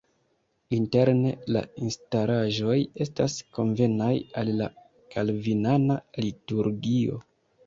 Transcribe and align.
Interne 0.77 1.33
la 1.55 1.61
instalaĵoj 1.87 2.77
estas 3.07 3.35
konvenaj 3.59 4.09
al 4.43 4.51
la 4.63 4.71
kalvinana 5.17 6.01
liturgio. 6.27 7.21